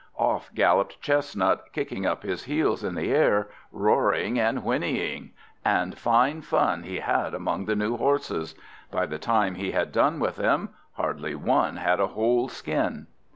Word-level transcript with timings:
Off 0.17 0.51
galloped 0.55 0.99
Chestnut, 0.99 1.71
kicking 1.73 2.07
up 2.07 2.23
his 2.23 2.45
heels 2.45 2.83
in 2.83 2.95
the 2.95 3.13
air, 3.13 3.49
roaring 3.71 4.39
and 4.39 4.63
whinnying; 4.63 5.29
and 5.63 5.95
fine 5.95 6.41
fun 6.41 6.81
he 6.81 7.01
had 7.01 7.35
among 7.35 7.65
the 7.65 7.75
new 7.75 7.97
horses! 7.97 8.55
By 8.89 9.05
the 9.05 9.19
time 9.19 9.53
he 9.53 9.73
had 9.73 9.91
done 9.91 10.19
with 10.19 10.37
them, 10.37 10.69
hardly 10.93 11.35
one 11.35 11.75
had 11.75 11.99
a 11.99 12.07
whole 12.17 12.47
skin. 12.49 13.05